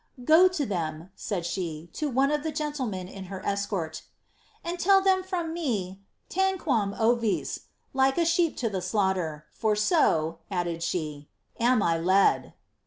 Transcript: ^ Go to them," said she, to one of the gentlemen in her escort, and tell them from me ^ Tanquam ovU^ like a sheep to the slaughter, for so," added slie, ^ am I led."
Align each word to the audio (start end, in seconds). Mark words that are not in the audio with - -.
^ 0.21 0.25
Go 0.25 0.47
to 0.47 0.65
them," 0.65 1.11
said 1.15 1.45
she, 1.45 1.87
to 1.93 2.09
one 2.09 2.31
of 2.31 2.41
the 2.41 2.51
gentlemen 2.51 3.07
in 3.07 3.25
her 3.25 3.45
escort, 3.45 4.01
and 4.63 4.79
tell 4.79 4.99
them 4.99 5.21
from 5.21 5.53
me 5.53 5.99
^ 6.31 6.57
Tanquam 6.57 6.97
ovU^ 6.97 7.59
like 7.93 8.17
a 8.17 8.25
sheep 8.25 8.57
to 8.57 8.67
the 8.67 8.81
slaughter, 8.81 9.45
for 9.51 9.75
so," 9.75 10.39
added 10.49 10.79
slie, 10.81 11.15
^ 11.15 11.25
am 11.59 11.83
I 11.83 11.99
led." 11.99 12.55